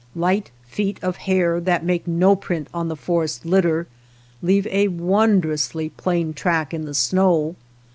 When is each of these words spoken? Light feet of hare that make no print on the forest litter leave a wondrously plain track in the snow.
Light 0.15 0.49
feet 0.65 0.97
of 1.03 1.17
hare 1.29 1.59
that 1.59 1.85
make 1.85 2.07
no 2.07 2.35
print 2.35 2.69
on 2.73 2.87
the 2.87 2.95
forest 2.95 3.45
litter 3.45 3.85
leave 4.41 4.65
a 4.65 4.87
wondrously 4.87 5.89
plain 5.89 6.33
track 6.33 6.73
in 6.73 6.85
the 6.85 6.95
snow. 6.95 7.55